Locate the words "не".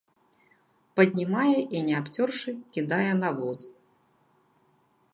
1.89-1.93